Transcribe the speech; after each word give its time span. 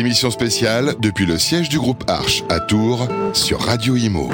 Émission 0.00 0.30
spéciale 0.30 0.94
depuis 0.98 1.26
le 1.26 1.36
siège 1.36 1.68
du 1.68 1.78
groupe 1.78 2.04
Arche 2.08 2.42
à 2.48 2.58
Tours 2.58 3.06
sur 3.34 3.60
Radio 3.60 3.96
Imo. 3.96 4.30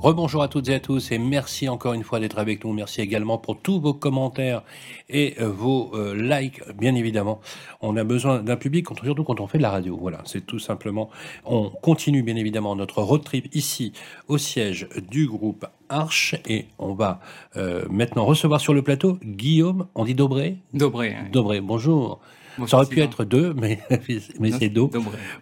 Rebonjour 0.00 0.42
à 0.42 0.48
toutes 0.48 0.70
et 0.70 0.74
à 0.74 0.80
tous 0.80 1.12
et 1.12 1.18
merci 1.18 1.68
encore 1.68 1.92
une 1.92 2.04
fois 2.04 2.20
d'être 2.20 2.38
avec 2.38 2.64
nous. 2.64 2.72
Merci 2.72 3.02
également 3.02 3.36
pour 3.36 3.60
tous 3.60 3.78
vos 3.78 3.92
commentaires 3.92 4.62
et 5.10 5.34
euh, 5.42 5.50
vos 5.50 5.90
euh, 5.92 6.14
likes, 6.14 6.62
bien 6.72 6.94
évidemment. 6.94 7.42
On 7.82 7.94
a 7.98 8.02
besoin 8.02 8.38
d'un 8.38 8.56
public, 8.56 8.86
surtout 9.04 9.24
quand 9.24 9.40
on 9.40 9.46
fait 9.46 9.58
de 9.58 9.62
la 9.62 9.68
radio. 9.68 9.98
Voilà, 10.00 10.22
c'est 10.24 10.46
tout 10.46 10.58
simplement. 10.58 11.10
On 11.44 11.68
continue 11.68 12.22
bien 12.22 12.36
évidemment 12.36 12.74
notre 12.76 13.02
road 13.02 13.22
trip 13.22 13.54
ici 13.54 13.92
au 14.26 14.38
siège 14.38 14.88
du 15.10 15.26
groupe 15.26 15.66
Arche 15.90 16.34
et 16.48 16.64
on 16.78 16.94
va 16.94 17.20
euh, 17.58 17.84
maintenant 17.90 18.24
recevoir 18.24 18.62
sur 18.62 18.72
le 18.72 18.80
plateau 18.80 19.18
Guillaume, 19.22 19.86
on 19.94 20.06
dit 20.06 20.14
Dobré? 20.14 20.56
Dobré. 20.72 21.14
Dobré, 21.30 21.60
bonjour. 21.60 22.20
Ça 22.66 22.78
aurait 22.78 22.86
pu 22.86 23.00
être 23.00 23.24
deux, 23.24 23.52
mais, 23.52 23.80
mais 24.40 24.50
c'est 24.50 24.70
Do. 24.70 24.90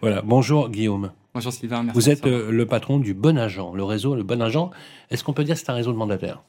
Voilà, 0.01 0.21
bonjour 0.21 0.67
Guillaume. 0.67 1.11
Bonjour 1.35 1.53
Sylvain, 1.53 1.83
merci. 1.83 1.99
Vous 1.99 2.09
êtes 2.09 2.25
euh, 2.25 2.49
le 2.49 2.65
patron 2.65 2.97
du 2.97 3.13
Bon 3.13 3.37
Agent, 3.37 3.73
le 3.73 3.83
réseau 3.83 4.15
Le 4.15 4.23
Bon 4.23 4.41
Agent. 4.41 4.71
Est-ce 5.11 5.23
qu'on 5.23 5.33
peut 5.33 5.43
dire 5.43 5.55
que 5.55 5.61
c'est 5.61 5.69
un 5.69 5.75
réseau 5.75 5.91
de 5.91 5.97
mandataires? 5.97 6.41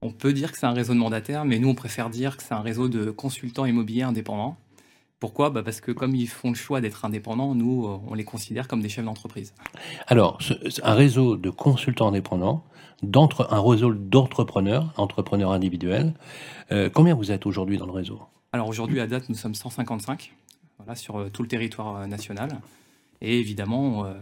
On 0.00 0.12
peut 0.12 0.32
dire 0.32 0.50
que 0.50 0.58
c'est 0.58 0.66
un 0.66 0.72
réseau 0.72 0.94
de 0.94 0.98
mandataires, 0.98 1.44
mais 1.44 1.58
nous 1.58 1.68
on 1.68 1.74
préfère 1.74 2.08
dire 2.08 2.38
que 2.38 2.42
c'est 2.42 2.54
un 2.54 2.62
réseau 2.62 2.88
de 2.88 3.10
consultants 3.10 3.66
immobiliers 3.66 4.02
indépendants. 4.02 4.56
Pourquoi? 5.20 5.50
Bah 5.50 5.62
Parce 5.62 5.82
que 5.82 5.92
comme 5.92 6.14
ils 6.14 6.26
font 6.26 6.48
le 6.50 6.54
choix 6.54 6.80
d'être 6.80 7.04
indépendants, 7.04 7.54
nous, 7.54 7.86
euh, 7.86 7.98
on 8.08 8.14
les 8.14 8.24
considère 8.24 8.66
comme 8.66 8.80
des 8.80 8.88
chefs 8.88 9.04
d'entreprise. 9.04 9.52
Alors, 10.06 10.38
un 10.82 10.94
réseau 10.94 11.36
de 11.36 11.50
consultants 11.50 12.08
indépendants, 12.08 12.64
un 13.02 13.60
réseau 13.60 13.92
d'entrepreneurs, 13.92 14.94
entrepreneurs 14.96 15.52
individuels. 15.52 16.14
Euh, 16.72 16.88
combien 16.88 17.14
vous 17.14 17.30
êtes 17.30 17.44
aujourd'hui 17.44 17.76
dans 17.76 17.86
le 17.86 17.92
réseau? 17.92 18.22
Alors 18.52 18.68
aujourd'hui, 18.68 19.00
à 19.00 19.06
date, 19.06 19.28
nous 19.28 19.34
sommes 19.34 19.54
155 19.54 20.32
voilà, 20.78 20.94
sur 20.94 21.30
tout 21.30 21.42
le 21.42 21.48
territoire 21.48 22.06
national. 22.08 22.58
Et 23.22 23.38
évidemment, 23.38 24.04
euh, 24.04 24.14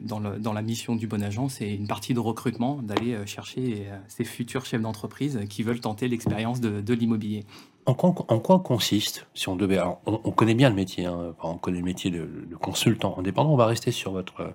dans, 0.00 0.52
la 0.52 0.62
mission 0.62 0.96
du 0.96 1.06
bon 1.06 1.22
agent, 1.22 1.48
c'est 1.48 1.72
une 1.72 1.86
partie 1.86 2.14
de 2.14 2.20
recrutement 2.20 2.76
d'aller 2.82 3.14
euh, 3.14 3.26
chercher 3.26 3.86
euh, 3.88 3.96
ces 4.08 4.24
futurs 4.24 4.66
chefs 4.66 4.82
d'entreprise 4.82 5.40
qui 5.48 5.62
veulent 5.62 5.80
tenter 5.80 6.08
l'expérience 6.08 6.60
de, 6.60 6.94
l'immobilier. 6.94 7.44
En 7.86 7.94
quoi, 7.94 8.58
consiste, 8.60 9.26
si 9.34 9.48
on 9.48 9.56
devait, 9.56 9.78
on, 10.04 10.30
connaît 10.32 10.54
bien 10.54 10.68
le 10.68 10.74
métier, 10.74 11.06
hein, 11.06 11.34
on 11.42 11.56
connaît 11.56 11.78
le 11.78 11.84
métier 11.84 12.10
de, 12.10 12.28
consultant 12.60 13.16
indépendant. 13.18 13.52
On 13.52 13.56
va 13.56 13.66
rester 13.66 13.90
sur 13.90 14.12
votre 14.12 14.54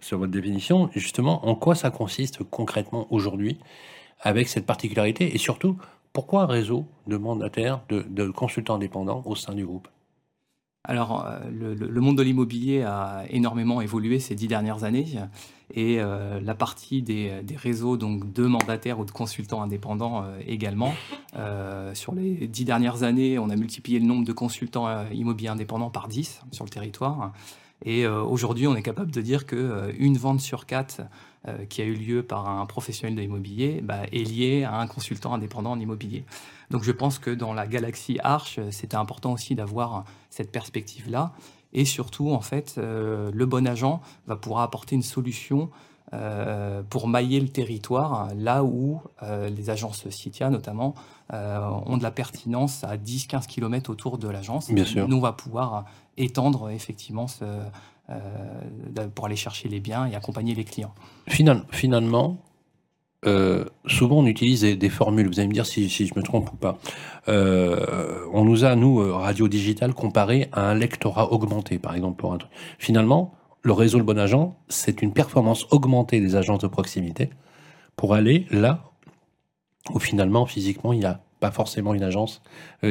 sur 0.00 0.18
votre 0.18 0.30
définition. 0.30 0.90
justement, 0.94 1.46
en 1.48 1.54
quoi 1.54 1.74
ça 1.74 1.90
consiste 1.90 2.42
concrètement 2.44 3.06
aujourd'hui, 3.10 3.58
avec 4.20 4.48
cette 4.48 4.66
particularité, 4.66 5.34
et 5.34 5.38
surtout, 5.38 5.76
pourquoi 6.12 6.42
un 6.42 6.46
réseau 6.46 6.86
de 7.06 7.16
mandataires, 7.16 7.80
de 7.88 8.30
consultants 8.30 8.74
indépendants 8.74 9.22
au 9.24 9.34
sein 9.34 9.54
du 9.54 9.64
groupe? 9.64 9.88
Alors, 10.86 11.26
euh, 11.26 11.38
le, 11.50 12.00
monde 12.00 12.16
de 12.16 12.22
l'immobilier 12.22 12.82
a 12.82 13.24
énormément 13.28 13.80
évolué 13.80 14.20
ces 14.20 14.36
dix 14.36 14.46
dernières 14.46 14.84
années 14.84 15.18
et 15.74 15.96
euh, 15.98 16.40
la 16.40 16.54
partie 16.54 17.02
des, 17.02 17.32
réseaux 17.56 17.96
donc 17.96 18.32
de 18.32 18.44
mandataires 18.44 19.00
ou 19.00 19.04
de 19.04 19.10
consultants 19.10 19.62
indépendants 19.62 20.22
euh, 20.22 20.38
également. 20.46 20.94
sur 21.94 22.14
les 22.14 22.46
dix 22.46 22.64
dernières 22.64 23.02
années, 23.02 23.38
on 23.38 23.50
a 23.50 23.56
multiplié 23.56 23.98
le 23.98 24.06
nombre 24.06 24.24
de 24.24 24.32
consultants 24.32 24.88
immobiliers 25.10 25.48
indépendants 25.48 25.90
par 25.90 26.08
10 26.08 26.42
sur 26.52 26.64
le 26.64 26.70
territoire. 26.70 27.32
Et 27.84 28.06
aujourd'hui, 28.06 28.66
on 28.66 28.74
est 28.74 28.82
capable 28.82 29.10
de 29.10 29.20
dire 29.20 29.46
qu'une 29.46 30.16
vente 30.16 30.40
sur 30.40 30.64
quatre 30.64 31.02
qui 31.68 31.82
a 31.82 31.84
eu 31.84 31.94
lieu 31.94 32.22
par 32.22 32.48
un 32.48 32.64
professionnel 32.64 33.14
de 33.14 33.20
l'immobilier 33.20 33.80
bah, 33.82 34.04
est 34.12 34.24
liée 34.28 34.64
à 34.64 34.80
un 34.80 34.86
consultant 34.86 35.34
indépendant 35.34 35.72
en 35.72 35.78
immobilier. 35.78 36.24
Donc 36.70 36.82
je 36.82 36.90
pense 36.90 37.18
que 37.18 37.30
dans 37.30 37.52
la 37.52 37.66
galaxie 37.66 38.18
Arche, 38.22 38.58
c'était 38.70 38.96
important 38.96 39.32
aussi 39.32 39.54
d'avoir 39.54 40.04
cette 40.30 40.50
perspective-là. 40.50 41.34
Et 41.72 41.84
surtout, 41.84 42.30
en 42.30 42.40
fait, 42.40 42.76
euh, 42.78 43.30
le 43.32 43.46
bon 43.46 43.66
agent 43.66 44.00
va 44.26 44.36
pouvoir 44.36 44.62
apporter 44.62 44.94
une 44.94 45.02
solution 45.02 45.64
euh, 45.64 45.95
pour 46.88 47.08
mailler 47.08 47.40
le 47.40 47.48
territoire, 47.48 48.28
là 48.36 48.64
où 48.64 49.00
euh, 49.22 49.48
les 49.48 49.70
agences 49.70 50.08
CITIA, 50.08 50.50
notamment, 50.50 50.94
ont 51.32 51.96
de 51.96 52.02
la 52.02 52.10
pertinence 52.10 52.84
à 52.84 52.96
10-15 52.96 53.46
km 53.46 53.90
autour 53.90 54.18
de 54.18 54.28
l'agence. 54.28 54.70
Bien 54.70 54.84
sûr. 54.84 55.08
Nous, 55.08 55.16
on 55.16 55.20
va 55.20 55.32
pouvoir 55.32 55.84
étendre 56.16 56.70
effectivement 56.70 57.26
ce, 57.26 57.44
pour 59.14 59.26
aller 59.26 59.36
chercher 59.36 59.68
les 59.68 59.80
biens 59.80 60.06
et 60.06 60.14
accompagner 60.14 60.54
les 60.54 60.64
clients. 60.64 60.94
finalement, 61.26 62.38
euh, 63.26 63.64
souvent 63.86 64.18
on 64.18 64.26
utilise 64.26 64.62
des, 64.62 64.88
formules, 64.88 65.26
vous 65.26 65.40
allez 65.40 65.48
me 65.48 65.52
dire 65.52 65.66
si, 65.66 65.88
je 65.88 66.14
me 66.14 66.22
trompe 66.22 66.52
ou 66.52 66.56
pas. 66.56 66.78
Euh, 67.28 68.24
on 68.32 68.44
nous 68.44 68.64
a, 68.64 68.76
nous, 68.76 69.00
euh, 69.00 69.12
Radio 69.14 69.48
Digital, 69.48 69.94
comparé 69.94 70.48
à 70.52 70.70
un 70.70 70.74
lectorat 70.74 71.32
augmenté, 71.32 71.78
par 71.78 71.94
exemple, 71.94 72.16
pour 72.16 72.32
un 72.32 72.38
truc. 72.38 72.50
Finalement, 72.78 73.34
le 73.66 73.72
réseau 73.72 73.98
Le 73.98 74.04
Bon 74.04 74.16
Agent, 74.16 74.56
c'est 74.68 75.02
une 75.02 75.12
performance 75.12 75.66
augmentée 75.72 76.20
des 76.20 76.36
agences 76.36 76.60
de 76.60 76.68
proximité 76.68 77.30
pour 77.96 78.14
aller 78.14 78.46
là 78.52 78.92
où 79.90 79.98
finalement, 79.98 80.46
physiquement, 80.46 80.92
il 80.92 81.00
n'y 81.00 81.04
a 81.04 81.20
pas 81.40 81.50
forcément 81.50 81.92
une 81.92 82.04
agence 82.04 82.42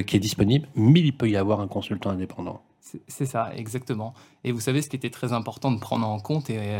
qui 0.05 0.17
est 0.17 0.19
disponible, 0.19 0.67
mais 0.75 0.99
il 0.99 1.15
peut 1.15 1.29
y 1.29 1.37
avoir 1.37 1.61
un 1.61 1.67
consultant 1.67 2.09
indépendant. 2.09 2.61
C'est 3.07 3.25
ça, 3.25 3.51
exactement. 3.55 4.13
Et 4.43 4.51
vous 4.51 4.59
savez, 4.59 4.81
ce 4.81 4.89
qui 4.89 4.97
était 4.97 5.09
très 5.09 5.31
important 5.31 5.71
de 5.71 5.79
prendre 5.79 6.07
en 6.07 6.19
compte, 6.19 6.49
et 6.49 6.77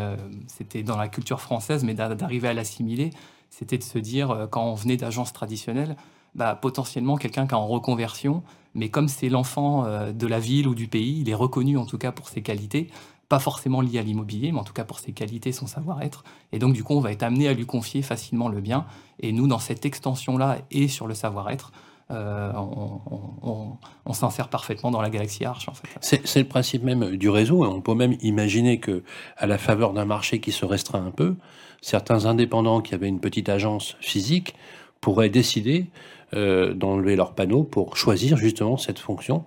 c'était 0.47 0.83
dans 0.83 0.97
la 0.97 1.07
culture 1.07 1.39
française, 1.39 1.83
mais 1.85 1.93
d'arriver 1.93 2.49
à 2.49 2.53
l'assimiler, 2.53 3.11
c'était 3.49 3.77
de 3.77 3.83
se 3.83 3.97
dire, 3.97 4.31
euh, 4.31 4.47
quand 4.47 4.65
on 4.65 4.75
venait 4.75 4.97
d'agences 4.97 5.31
traditionnelles, 5.31 5.95
bah, 6.35 6.55
potentiellement 6.55 7.15
quelqu'un 7.15 7.47
qui 7.47 7.53
est 7.53 7.57
en 7.57 7.67
reconversion, 7.67 8.43
mais 8.73 8.89
comme 8.89 9.07
c'est 9.07 9.29
l'enfant 9.29 9.85
euh, 9.85 10.11
de 10.11 10.27
la 10.27 10.39
ville 10.39 10.67
ou 10.67 10.75
du 10.75 10.87
pays, 10.87 11.21
il 11.21 11.29
est 11.29 11.35
reconnu 11.35 11.77
en 11.77 11.85
tout 11.85 11.97
cas 11.97 12.11
pour 12.11 12.27
ses 12.27 12.41
qualités, 12.41 12.89
pas 13.29 13.39
forcément 13.39 13.81
lié 13.81 13.99
à 13.99 14.01
l'immobilier, 14.01 14.51
mais 14.51 14.59
en 14.59 14.63
tout 14.63 14.73
cas 14.73 14.83
pour 14.83 14.99
ses 14.99 15.11
qualités, 15.11 15.51
son 15.51 15.67
savoir-être. 15.67 16.23
Et 16.51 16.59
donc 16.59 16.73
du 16.73 16.83
coup, 16.83 16.93
on 16.93 16.99
va 16.99 17.11
être 17.11 17.23
amené 17.23 17.47
à 17.47 17.53
lui 17.53 17.65
confier 17.65 18.01
facilement 18.01 18.49
le 18.49 18.61
bien. 18.61 18.85
Et 19.19 19.31
nous, 19.31 19.47
dans 19.47 19.59
cette 19.59 19.85
extension-là 19.85 20.59
et 20.71 20.87
sur 20.87 21.07
le 21.07 21.13
savoir-être, 21.13 21.71
euh, 22.11 22.51
on, 22.53 23.77
on, 24.05 24.13
s'en 24.13 24.29
sert 24.29 24.49
parfaitement 24.49 24.91
dans 24.91 25.01
la 25.01 25.09
galaxie 25.09 25.43
Arch. 25.43 25.67
C'est 26.01 26.35
le 26.35 26.47
principe 26.47 26.83
même 26.83 27.15
du 27.17 27.29
réseau. 27.29 27.65
On 27.65 27.81
peut 27.81 27.95
même 27.95 28.15
imaginer 28.21 28.79
que, 28.79 29.03
à 29.37 29.47
la 29.47 29.57
faveur 29.57 29.91
d'un 29.91 30.05
marché 30.05 30.39
qui 30.39 30.51
se 30.51 30.65
restreint 30.65 31.03
un 31.03 31.09
peu, 31.09 31.35
certains 31.81 32.27
indépendants 32.27 32.81
qui 32.81 32.93
avaient 32.93 33.07
une 33.07 33.19
petite 33.19 33.49
agence 33.49 33.97
physique 34.01 34.53
pourraient 35.01 35.29
décider 35.29 35.87
euh, 36.35 36.75
d'enlever 36.75 37.15
leur 37.15 37.33
panneau 37.33 37.63
pour 37.63 37.97
choisir 37.97 38.37
justement 38.37 38.77
cette 38.77 38.99
fonction 38.99 39.43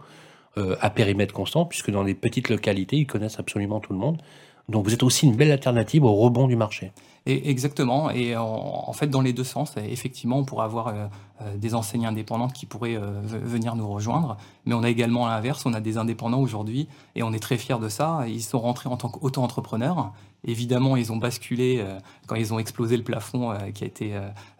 à 0.80 0.91
périmètre 0.91 1.34
constant, 1.34 1.64
puisque 1.64 1.91
dans 1.91 2.02
les 2.02 2.14
petites 2.14 2.48
localités, 2.48 2.96
ils 2.96 3.06
connaissent 3.06 3.38
absolument 3.38 3.80
tout 3.80 3.92
le 3.92 3.98
monde. 3.98 4.20
Donc 4.68 4.84
vous 4.84 4.92
êtes 4.92 5.02
aussi 5.02 5.26
une 5.26 5.36
belle 5.36 5.50
alternative 5.50 6.04
au 6.04 6.14
rebond 6.14 6.46
du 6.46 6.56
marché. 6.56 6.92
Exactement. 7.26 8.10
Et 8.10 8.36
en, 8.36 8.92
fait, 8.94 9.08
dans 9.08 9.20
les 9.20 9.34
deux 9.34 9.44
sens, 9.44 9.74
effectivement, 9.76 10.38
on 10.38 10.44
pourrait 10.44 10.64
avoir 10.64 10.88
euh, 10.88 11.08
des 11.56 11.74
enseignants 11.74 12.08
indépendantes 12.08 12.54
qui 12.54 12.64
pourraient 12.64 12.98
venir 12.98 13.76
nous 13.76 13.86
rejoindre. 13.86 14.38
Mais 14.64 14.72
on 14.72 14.82
a 14.82 14.88
également 14.88 15.26
l'inverse, 15.26 15.66
on 15.66 15.74
a 15.74 15.80
des 15.80 15.98
indépendants 15.98 16.40
aujourd'hui, 16.40 16.88
et 17.16 17.22
on 17.22 17.34
est 17.34 17.38
très 17.38 17.58
fiers 17.58 17.78
de 17.80 17.90
ça. 17.90 18.24
Ils 18.28 18.42
sont 18.42 18.60
rentrés 18.60 18.88
en 18.88 18.96
tant 18.96 19.10
qu'auto-entrepreneurs. 19.10 20.12
Évidemment, 20.44 20.96
ils 20.96 21.12
ont 21.12 21.16
basculé 21.16 21.78
euh, 21.80 21.98
quand 22.26 22.36
ils 22.36 22.54
ont 22.54 22.60
explosé 22.60 22.96
le 22.96 23.02
plafond 23.02 23.50
euh, 23.50 23.70
qui 23.74 23.82
a 23.82 23.86
été 23.88 24.12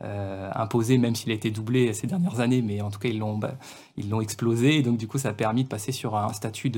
euh, 0.02 0.50
imposé, 0.54 0.98
même 0.98 1.14
s'il 1.14 1.30
a 1.30 1.34
été 1.34 1.50
doublé 1.52 1.92
ces 1.92 2.08
dernières 2.08 2.41
années, 2.41 2.62
mais 2.62 2.80
en 2.80 2.91
tout 2.91 2.98
cas, 2.98 3.08
bah, 3.36 3.54
ils 3.97 4.08
l'ont 4.08 4.20
explosé. 4.20 4.76
Et 4.76 4.82
donc, 4.82 4.97
du 4.97 5.06
coup, 5.06 5.18
ça 5.18 5.28
a 5.28 5.32
permis 5.32 5.62
de 5.62 5.68
passer 5.68 5.92
sur 5.92 6.16
un 6.16 6.32
statut 6.32 6.72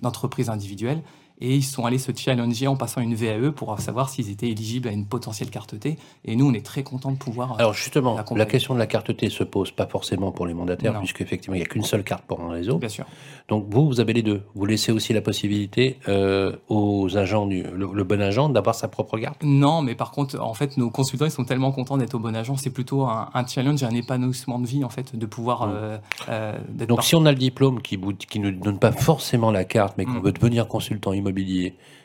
d'entreprise 0.00 0.48
individuelle 0.48 1.02
et 1.40 1.54
ils 1.54 1.62
sont 1.62 1.84
allés 1.84 1.98
se 1.98 2.12
challenger 2.14 2.66
en 2.66 2.76
passant 2.76 3.00
une 3.00 3.14
VAE 3.14 3.52
pour 3.52 3.78
savoir 3.78 4.08
s'ils 4.08 4.30
étaient 4.30 4.48
éligibles 4.48 4.88
à 4.88 4.92
une 4.92 5.06
potentielle 5.06 5.50
carte 5.50 5.78
T. 5.78 5.98
Et 6.24 6.36
nous, 6.36 6.48
on 6.48 6.54
est 6.54 6.64
très 6.64 6.82
contents 6.82 7.12
de 7.12 7.18
pouvoir. 7.18 7.52
Euh, 7.52 7.58
Alors 7.58 7.74
justement, 7.74 8.18
la 8.34 8.46
question 8.46 8.74
de 8.74 8.78
la 8.78 8.86
carte 8.86 9.14
T 9.16 9.28
se 9.28 9.44
pose 9.44 9.70
pas 9.70 9.86
forcément 9.86 10.32
pour 10.32 10.46
les 10.46 10.54
mandataires, 10.54 10.98
puisque 10.98 11.20
effectivement, 11.20 11.54
il 11.54 11.58
n'y 11.58 11.64
a 11.64 11.68
qu'une 11.68 11.84
seule 11.84 12.04
carte 12.04 12.24
pour 12.24 12.40
un 12.40 12.50
réseau. 12.50 12.78
Bien 12.78 12.88
sûr. 12.88 13.04
Donc 13.48 13.66
vous, 13.68 13.86
vous 13.86 14.00
avez 14.00 14.12
les 14.12 14.22
deux. 14.22 14.42
Vous 14.54 14.66
laissez 14.66 14.92
aussi 14.92 15.12
la 15.12 15.20
possibilité 15.20 15.98
euh, 16.08 16.56
aux 16.68 17.16
agents, 17.16 17.46
du, 17.46 17.62
le, 17.62 18.04
bon 18.04 18.20
agent, 18.20 18.48
d'avoir 18.48 18.74
sa 18.74 18.88
propre 18.88 19.18
carte? 19.18 19.42
Non, 19.42 19.82
mais 19.82 19.94
par 19.94 20.10
contre, 20.10 20.40
en 20.40 20.54
fait, 20.54 20.76
nos 20.76 20.90
consultants, 20.90 21.26
ils 21.26 21.30
sont 21.30 21.44
tellement 21.44 21.70
contents 21.70 21.96
d'être 21.96 22.14
au 22.14 22.18
bon 22.18 22.34
agent. 22.34 22.56
C'est 22.56 22.70
plutôt 22.70 23.04
un, 23.04 23.46
challenge, 23.46 23.82
un 23.82 23.90
épanouissement 23.90 24.58
de 24.58 24.66
vie, 24.66 24.84
en 24.84 24.88
fait, 24.88 25.16
de 25.16 25.26
pouvoir 25.26 25.66
mmh. 25.66 26.00
euh, 26.30 26.58
Donc 26.88 27.02
si 27.02 27.14
on 27.14 27.26
a 27.26 27.30
le 27.30 27.38
diplôme 27.38 27.82
qui 27.82 27.98
ne 27.98 28.12
qui 28.12 28.40
nous 28.40 28.50
donne 28.50 28.78
pas 28.78 28.92
forcément 28.92 29.50
la 29.50 29.64
carte, 29.64 29.96
mais 29.98 30.04
qu'on 30.04 30.12
mmh. 30.12 30.22
veut 30.22 30.32
devenir 30.32 30.66
consultant 30.66 31.12
immobilier, 31.12 31.25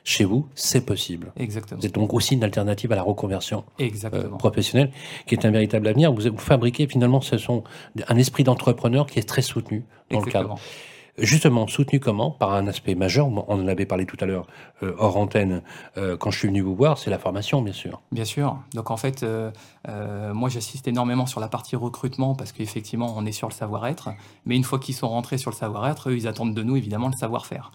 chez 0.03 0.23
vous, 0.23 0.47
c'est 0.55 0.85
possible. 0.85 1.31
Exactement. 1.37 1.79
Vous 1.79 1.85
êtes 1.85 1.93
donc 1.93 2.13
aussi 2.13 2.35
une 2.35 2.43
alternative 2.43 2.91
à 2.91 2.95
la 2.95 3.03
reconversion 3.03 3.63
euh, 3.79 4.29
professionnelle, 4.37 4.91
qui 5.27 5.35
est 5.35 5.45
un 5.45 5.51
véritable 5.51 5.87
avenir. 5.87 6.11
Vous, 6.11 6.21
vous 6.31 6.37
fabriquez 6.37 6.87
finalement 6.87 7.21
ce 7.21 7.37
sont 7.37 7.63
un 8.07 8.17
esprit 8.17 8.43
d'entrepreneur 8.43 9.05
qui 9.07 9.19
est 9.19 9.27
très 9.27 9.41
soutenu 9.41 9.83
dans 10.09 10.21
le 10.21 10.31
cadre. 10.31 10.57
Justement, 11.17 11.67
soutenu 11.67 11.99
comment? 11.99 12.31
Par 12.31 12.53
un 12.53 12.67
aspect 12.67 12.95
majeur, 12.95 13.27
on 13.27 13.43
en 13.47 13.67
avait 13.67 13.85
parlé 13.85 14.05
tout 14.05 14.17
à 14.21 14.25
l'heure 14.25 14.47
euh, 14.81 14.95
hors 14.97 15.17
antenne 15.17 15.61
euh, 15.97 16.15
quand 16.15 16.31
je 16.31 16.39
suis 16.39 16.47
venu 16.47 16.61
vous 16.61 16.75
voir, 16.75 16.97
c'est 16.97 17.09
la 17.09 17.19
formation, 17.19 17.61
bien 17.61 17.73
sûr. 17.73 18.01
Bien 18.11 18.25
sûr. 18.25 18.57
Donc 18.73 18.91
en 18.91 18.97
fait, 18.97 19.23
euh, 19.23 19.51
moi 20.33 20.49
j'assiste 20.49 20.87
énormément 20.87 21.25
sur 21.25 21.41
la 21.41 21.49
partie 21.49 21.75
recrutement 21.75 22.33
parce 22.33 22.51
qu'effectivement 22.53 23.13
on 23.17 23.25
est 23.25 23.33
sur 23.33 23.49
le 23.49 23.53
savoir-être, 23.53 24.09
mais 24.45 24.55
une 24.55 24.63
fois 24.63 24.79
qu'ils 24.79 24.95
sont 24.95 25.09
rentrés 25.09 25.37
sur 25.37 25.51
le 25.51 25.55
savoir-être, 25.55 26.09
eux 26.09 26.15
ils 26.15 26.27
attendent 26.27 26.55
de 26.55 26.63
nous 26.63 26.77
évidemment 26.77 27.09
le 27.09 27.17
savoir-faire. 27.17 27.71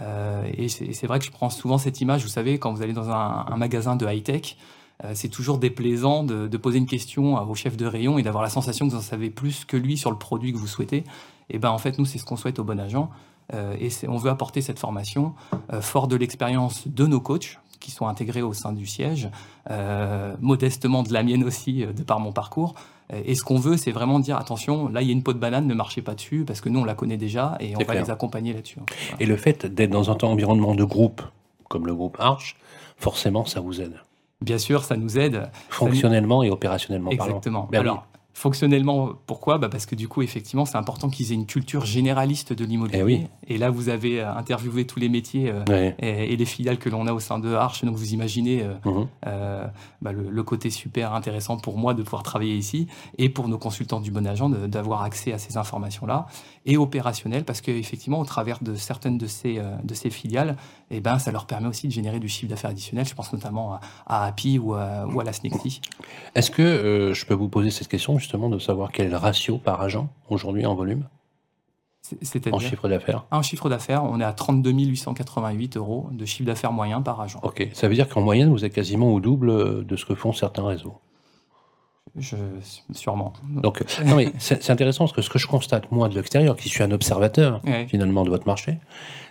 Et 0.00 0.68
c'est 0.68 1.06
vrai 1.06 1.18
que 1.18 1.24
je 1.24 1.30
prends 1.30 1.50
souvent 1.50 1.78
cette 1.78 2.00
image, 2.00 2.22
vous 2.22 2.28
savez, 2.28 2.58
quand 2.58 2.72
vous 2.72 2.82
allez 2.82 2.92
dans 2.92 3.10
un, 3.10 3.56
magasin 3.56 3.96
de 3.96 4.06
high-tech, 4.06 4.56
c'est 5.14 5.28
toujours 5.28 5.58
déplaisant 5.58 6.24
de, 6.24 6.56
poser 6.56 6.78
une 6.78 6.86
question 6.86 7.36
à 7.36 7.44
vos 7.44 7.54
chefs 7.54 7.76
de 7.76 7.86
rayon 7.86 8.18
et 8.18 8.22
d'avoir 8.22 8.42
la 8.42 8.50
sensation 8.50 8.86
que 8.86 8.92
vous 8.92 8.98
en 8.98 9.02
savez 9.02 9.30
plus 9.30 9.64
que 9.64 9.76
lui 9.76 9.96
sur 9.96 10.10
le 10.10 10.18
produit 10.18 10.52
que 10.52 10.58
vous 10.58 10.66
souhaitez. 10.66 11.04
Et 11.50 11.58
ben 11.58 11.70
en 11.70 11.78
fait, 11.78 11.98
nous, 11.98 12.06
c'est 12.06 12.18
ce 12.18 12.24
qu'on 12.24 12.36
souhaite 12.36 12.58
au 12.58 12.64
bon 12.64 12.80
agent. 12.80 13.10
Euh, 13.52 13.76
et 13.78 13.90
on 14.08 14.16
veut 14.16 14.30
apporter 14.30 14.60
cette 14.60 14.78
formation 14.78 15.34
euh, 15.72 15.80
fort 15.80 16.08
de 16.08 16.16
l'expérience 16.16 16.88
de 16.88 17.06
nos 17.06 17.20
coachs 17.20 17.58
qui 17.80 17.90
sont 17.90 18.06
intégrés 18.06 18.40
au 18.40 18.54
sein 18.54 18.72
du 18.72 18.86
siège, 18.86 19.28
euh, 19.70 20.34
modestement 20.40 21.02
de 21.02 21.12
la 21.12 21.22
mienne 21.22 21.44
aussi, 21.44 21.84
de 21.84 22.02
par 22.02 22.18
mon 22.18 22.32
parcours. 22.32 22.74
Et 23.12 23.34
ce 23.34 23.42
qu'on 23.42 23.58
veut, 23.58 23.76
c'est 23.76 23.90
vraiment 23.90 24.18
dire 24.18 24.36
attention, 24.36 24.88
là 24.88 25.02
il 25.02 25.08
y 25.08 25.10
a 25.10 25.12
une 25.12 25.22
peau 25.22 25.32
de 25.32 25.38
banane, 25.38 25.66
ne 25.66 25.74
marchez 25.74 26.02
pas 26.02 26.14
dessus, 26.14 26.44
parce 26.46 26.60
que 26.60 26.68
nous 26.68 26.80
on 26.80 26.84
la 26.84 26.94
connaît 26.94 27.16
déjà 27.16 27.56
et 27.60 27.74
on 27.76 27.84
va 27.84 27.94
les 27.94 28.10
accompagner 28.10 28.52
là-dessus. 28.52 28.78
Et 29.20 29.26
le 29.26 29.36
fait 29.36 29.66
d'être 29.66 29.90
dans 29.90 30.10
un 30.10 30.16
environnement 30.22 30.74
de 30.74 30.84
groupe, 30.84 31.22
comme 31.68 31.86
le 31.86 31.94
groupe 31.94 32.16
Arch, 32.18 32.56
forcément 32.96 33.44
ça 33.44 33.60
vous 33.60 33.80
aide. 33.80 34.00
Bien 34.40 34.58
sûr, 34.58 34.84
ça 34.84 34.96
nous 34.96 35.18
aide. 35.18 35.50
Fonctionnellement 35.68 36.42
et 36.42 36.50
opérationnellement 36.50 37.10
Exactement. 37.10 37.68
Ben 37.70 37.80
Alors, 37.80 38.06
Fonctionnellement, 38.36 39.12
pourquoi? 39.26 39.58
Bah 39.58 39.68
Parce 39.68 39.86
que 39.86 39.94
du 39.94 40.08
coup, 40.08 40.20
effectivement, 40.20 40.64
c'est 40.64 40.76
important 40.76 41.08
qu'ils 41.08 41.30
aient 41.30 41.36
une 41.36 41.46
culture 41.46 41.86
généraliste 41.86 42.52
de 42.52 42.64
l'immobilier. 42.64 43.28
Eh 43.48 43.54
et 43.54 43.58
là, 43.58 43.70
vous 43.70 43.90
avez 43.90 44.20
euh, 44.20 44.34
interviewé 44.34 44.88
tous 44.88 44.98
les 44.98 45.08
métiers 45.08 45.52
euh, 45.70 45.92
et, 46.00 46.36
les 46.36 46.44
filiales 46.44 46.78
que 46.78 46.88
l'on 46.88 47.06
a 47.06 47.12
au 47.12 47.20
sein 47.20 47.38
de 47.38 47.54
Arch. 47.54 47.84
Donc, 47.84 47.94
vous 47.94 48.12
imaginez 48.12 48.64
euh, 48.64 48.74
mhm. 48.84 49.70
bah, 50.02 50.10
le, 50.10 50.42
côté 50.42 50.68
super 50.70 51.14
intéressant 51.14 51.58
pour 51.58 51.78
moi 51.78 51.94
de 51.94 52.02
pouvoir 52.02 52.24
travailler 52.24 52.56
ici 52.56 52.88
et 53.18 53.28
pour 53.28 53.46
nos 53.46 53.56
consultants 53.56 54.00
du 54.00 54.10
bon 54.10 54.26
agent 54.26 54.48
d'avoir 54.50 55.02
accès 55.02 55.32
à 55.32 55.38
ces 55.38 55.56
informations-là. 55.56 56.26
Et 56.66 56.76
opérationnel, 56.76 57.44
parce 57.44 57.60
qu'effectivement, 57.60 58.18
au 58.18 58.24
travers 58.24 58.62
de 58.64 58.74
certaines 58.74 59.16
de 59.16 59.28
ces, 59.28 59.60
de 59.84 59.94
ces 59.94 60.10
filiales, 60.10 60.56
et 60.90 60.96
eh 60.96 61.00
ben, 61.00 61.18
ça 61.18 61.30
leur 61.30 61.46
permet 61.46 61.68
aussi 61.68 61.86
de 61.86 61.92
générer 61.92 62.18
du 62.18 62.28
chiffre 62.28 62.50
d'affaires 62.50 62.70
additionnel. 62.70 63.06
Je 63.06 63.14
pense 63.14 63.32
notamment 63.32 63.74
à, 63.74 63.80
à 64.06 64.26
Happy 64.26 64.58
ou 64.58 64.74
à, 64.74 65.06
ou 65.06 65.20
à 65.20 65.24
la 65.24 65.32
Snexy. 65.32 65.80
Est-ce 66.34 66.50
que 66.50 67.12
je 67.14 67.26
peux 67.26 67.34
vous 67.34 67.48
poser 67.48 67.70
cette 67.70 67.88
question? 67.88 68.18
Justement 68.24 68.48
de 68.48 68.58
savoir 68.58 68.90
quel 68.90 69.06
est 69.06 69.10
le 69.10 69.18
ratio 69.18 69.58
par 69.58 69.82
agent 69.82 70.08
aujourd'hui 70.30 70.64
en 70.64 70.74
volume 70.74 71.04
en 72.52 72.58
chiffre 72.58 72.88
d'affaires 72.88 73.24
En 73.30 73.42
chiffre 73.42 73.68
d'affaires, 73.68 74.04
on 74.04 74.20
est 74.20 74.24
à 74.24 74.32
32 74.32 74.72
888 74.72 75.76
euros 75.76 76.08
de 76.10 76.24
chiffre 76.24 76.46
d'affaires 76.46 76.72
moyen 76.72 77.00
par 77.00 77.20
agent. 77.20 77.40
Ok, 77.42 77.66
ça 77.72 77.88
veut 77.88 77.94
dire 77.94 78.08
qu'en 78.08 78.20
moyenne, 78.20 78.50
vous 78.50 78.64
êtes 78.64 78.74
quasiment 78.74 79.12
au 79.12 79.20
double 79.20 79.86
de 79.86 79.96
ce 79.96 80.04
que 80.04 80.14
font 80.14 80.32
certains 80.32 80.66
réseaux 80.66 80.98
je, 82.16 82.36
sûrement. 82.92 83.32
Donc, 83.48 83.82
c'est 84.38 84.70
intéressant 84.70 85.04
parce 85.04 85.12
que 85.16 85.22
ce 85.22 85.30
que 85.30 85.38
je 85.38 85.48
constate, 85.48 85.90
moi, 85.90 86.08
de 86.08 86.14
l'extérieur, 86.14 86.56
qui 86.56 86.68
suis 86.68 86.82
un 86.82 86.92
observateur, 86.92 87.60
finalement, 87.88 88.24
de 88.24 88.30
votre 88.30 88.46
marché, 88.46 88.78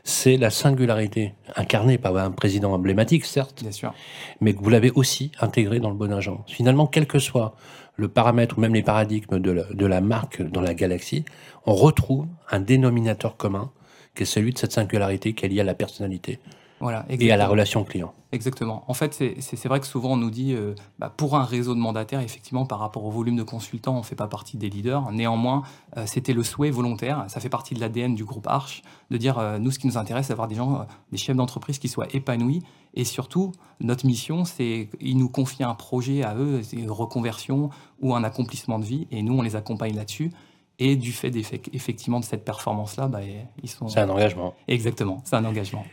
c'est 0.04 0.36
la 0.36 0.50
singularité 0.50 1.34
incarnée 1.56 1.98
par 1.98 2.18
un 2.18 2.32
président 2.32 2.74
emblématique, 2.74 3.24
certes, 3.24 3.62
Bien 3.62 3.72
sûr. 3.72 3.94
mais 4.42 4.54
que 4.54 4.62
vous 4.62 4.70
l'avez 4.70 4.92
aussi 4.92 5.32
intégré 5.40 5.80
dans 5.80 5.90
le 5.90 5.96
bon 5.96 6.12
agent. 6.12 6.44
Finalement, 6.48 6.88
quel 6.88 7.08
que 7.08 7.20
soit 7.20 7.56
le 7.96 8.08
paramètre 8.08 8.58
ou 8.58 8.62
même 8.62 8.74
les 8.74 8.84
paradigmes 8.84 9.40
de 9.40 9.86
la, 9.86 10.02
marque 10.02 10.42
dans 10.42 10.62
la 10.62 10.74
galaxie, 10.74 11.26
on 11.66 11.74
retrouve 11.74 12.28
un 12.50 12.60
dénominateur 12.60 13.38
commun 13.38 13.72
qui 14.16 14.24
est 14.24 14.28
celui 14.28 14.54
de 14.54 14.58
cette 14.58 14.72
singularité 14.72 15.34
qui 15.34 15.46
est 15.46 15.50
liée 15.50 15.62
à 15.62 15.66
la 15.66 15.76
personnalité. 15.76 16.40
Voilà, 16.80 17.06
et 17.10 17.32
à 17.32 17.38
la 17.38 17.48
relation 17.48 17.84
client. 17.84 18.14
Exactement. 18.34 18.84
En 18.88 18.96
fait, 18.96 19.14
c'est 19.14 19.68
vrai 19.68 19.80
que 19.80 19.86
souvent 19.86 20.14
on 20.14 20.18
nous 20.18 20.32
dit, 20.32 20.54
euh, 20.54 20.74
bah, 20.98 21.14
pour 21.16 21.36
un 21.36 21.44
réseau 21.44 21.76
de 21.76 21.80
mandataires, 21.80 22.20
effectivement, 22.20 22.66
par 22.66 22.80
rapport 22.80 23.06
au 23.06 23.12
volume 23.12 23.36
de 23.36 23.44
consultants, 23.44 23.96
on 23.96 24.00
ne 24.00 24.04
fait 24.04 24.16
pas 24.16 24.28
partie 24.28 24.58
des 24.58 24.70
leaders. 24.70 25.12
Néanmoins, 25.12 25.62
euh, 25.98 26.06
c'était 26.08 26.34
le 26.34 26.44
souhait 26.44 26.72
volontaire, 26.72 27.26
ça 27.28 27.40
fait 27.40 27.50
partie 27.50 27.76
de 27.76 27.80
l'ADN 27.80 28.16
du 28.16 28.26
groupe 28.26 28.48
Arch, 28.48 28.82
de 29.12 29.18
dire, 29.18 29.38
euh, 29.38 29.60
nous, 29.60 29.70
ce 29.70 29.78
qui 29.78 29.86
nous 29.86 30.00
intéresse, 30.00 30.26
c'est 30.26 30.34
d'avoir 30.34 30.48
des 30.48 30.56
gens, 30.56 30.88
des 31.12 31.18
chefs 31.18 31.36
d'entreprise 31.36 31.78
qui 31.78 31.88
soient 31.88 32.08
épanouis. 32.12 32.64
Et 32.96 33.06
surtout, 33.06 33.52
notre 33.80 34.08
mission, 34.08 34.44
c'est, 34.44 34.90
ils 35.00 35.18
nous 35.18 35.30
confient 35.30 35.64
un 35.64 35.76
projet 35.76 36.24
à 36.24 36.36
eux, 36.36 36.62
une 36.74 36.92
reconversion 36.92 37.70
ou 38.02 38.16
un 38.16 38.24
accomplissement 38.24 38.80
de 38.80 38.86
vie, 38.86 39.08
et 39.12 39.22
nous, 39.22 39.38
on 39.38 39.44
les 39.44 39.56
accompagne 39.56 39.96
là-dessus. 39.96 40.32
Et 40.80 40.96
du 40.96 41.12
fait 41.12 41.32
effectivement 41.72 42.20
de 42.20 42.26
cette 42.26 42.44
performance-là, 42.44 43.08
bah, 43.08 43.20
ils 43.62 43.70
sont. 43.70 43.88
C'est 43.88 44.00
un 44.00 44.10
engagement. 44.10 44.56
Exactement, 44.68 45.22
c'est 45.24 45.36
un 45.36 45.46
engagement. 45.46 45.86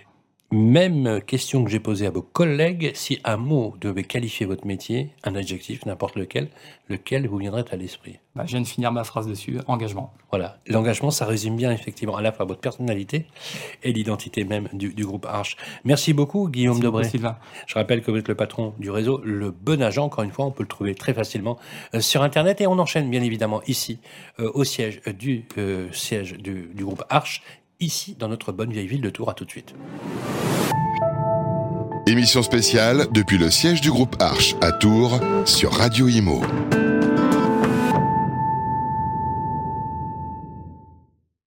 Même 0.52 1.20
question 1.20 1.62
que 1.62 1.70
j'ai 1.70 1.78
posée 1.78 2.06
à 2.06 2.10
vos 2.10 2.22
collègues, 2.22 2.90
si 2.94 3.20
un 3.22 3.36
mot 3.36 3.76
devait 3.80 4.02
qualifier 4.02 4.46
votre 4.46 4.66
métier, 4.66 5.10
un 5.22 5.36
adjectif, 5.36 5.86
n'importe 5.86 6.16
lequel, 6.16 6.48
lequel 6.88 7.28
vous 7.28 7.36
viendrait 7.36 7.64
à 7.70 7.76
l'esprit? 7.76 8.18
Bah, 8.34 8.42
Je 8.46 8.52
viens 8.52 8.60
de 8.60 8.66
finir 8.66 8.90
ma 8.90 9.04
phrase 9.04 9.28
dessus, 9.28 9.58
engagement. 9.68 10.12
Voilà, 10.30 10.58
l'engagement, 10.66 11.12
ça 11.12 11.24
résume 11.24 11.54
bien 11.54 11.70
effectivement 11.70 12.16
à 12.16 12.22
la 12.22 12.32
fois 12.32 12.46
votre 12.46 12.60
personnalité 12.60 13.26
et 13.84 13.92
l'identité 13.92 14.42
même 14.42 14.68
du, 14.72 15.04
groupe 15.04 15.24
Arche. 15.24 15.56
Merci 15.84 16.12
beaucoup 16.12 16.48
Guillaume 16.48 16.74
Merci 16.74 16.84
Debré. 16.84 17.04
Sylvain. 17.04 17.38
Je 17.68 17.74
rappelle 17.74 18.02
que 18.02 18.10
vous 18.10 18.16
êtes 18.16 18.28
le 18.28 18.34
patron 18.34 18.74
du 18.78 18.90
réseau 18.90 19.20
Le 19.24 19.52
Bon 19.52 19.80
Agent, 19.80 20.04
encore 20.04 20.24
une 20.24 20.32
fois, 20.32 20.46
on 20.46 20.50
peut 20.50 20.64
le 20.64 20.68
trouver 20.68 20.96
très 20.96 21.14
facilement 21.14 21.58
euh, 21.94 22.00
sur 22.00 22.22
Internet 22.22 22.60
et 22.60 22.66
on 22.66 22.78
enchaîne 22.80 23.08
bien 23.08 23.22
évidemment 23.22 23.62
ici 23.68 24.00
euh, 24.40 24.50
au 24.54 24.64
siège 24.64 25.00
du 25.16 25.44
euh, 25.58 25.88
siège 25.92 26.34
du, 26.38 26.70
du 26.74 26.84
groupe 26.84 27.04
Arche 27.08 27.42
ici 27.80 28.16
dans 28.18 28.28
notre 28.28 28.52
bonne 28.52 28.72
vieille 28.72 28.86
ville 28.86 29.00
de 29.00 29.10
Tours. 29.10 29.30
À 29.30 29.34
tout 29.34 29.44
de 29.44 29.50
suite. 29.50 29.74
Émission 32.06 32.42
spéciale 32.42 33.06
depuis 33.12 33.38
le 33.38 33.50
siège 33.50 33.80
du 33.80 33.90
groupe 33.90 34.16
Arche 34.20 34.56
à 34.60 34.72
Tours 34.72 35.20
sur 35.44 35.72
Radio 35.72 36.08
Imo. 36.08 36.42